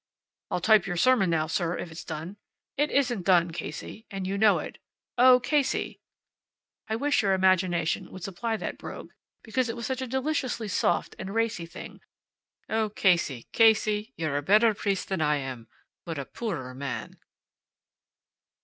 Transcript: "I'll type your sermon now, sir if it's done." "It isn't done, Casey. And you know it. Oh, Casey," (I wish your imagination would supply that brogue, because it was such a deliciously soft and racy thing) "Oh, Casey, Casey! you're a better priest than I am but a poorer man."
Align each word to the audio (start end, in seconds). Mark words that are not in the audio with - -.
"I'll 0.49 0.61
type 0.61 0.87
your 0.87 0.97
sermon 0.97 1.29
now, 1.29 1.45
sir 1.45 1.77
if 1.77 1.91
it's 1.91 2.03
done." 2.03 2.37
"It 2.75 2.89
isn't 2.89 3.21
done, 3.21 3.51
Casey. 3.51 4.07
And 4.09 4.25
you 4.25 4.35
know 4.35 4.57
it. 4.57 4.79
Oh, 5.15 5.39
Casey," 5.39 5.99
(I 6.89 6.95
wish 6.95 7.21
your 7.21 7.35
imagination 7.35 8.09
would 8.11 8.23
supply 8.23 8.57
that 8.57 8.79
brogue, 8.79 9.11
because 9.43 9.69
it 9.69 9.75
was 9.75 9.85
such 9.85 10.01
a 10.01 10.07
deliciously 10.07 10.67
soft 10.69 11.15
and 11.19 11.35
racy 11.35 11.67
thing) 11.67 12.01
"Oh, 12.67 12.89
Casey, 12.89 13.45
Casey! 13.51 14.11
you're 14.17 14.37
a 14.37 14.41
better 14.41 14.73
priest 14.73 15.07
than 15.07 15.21
I 15.21 15.35
am 15.35 15.67
but 16.03 16.17
a 16.17 16.25
poorer 16.25 16.73
man." 16.73 17.19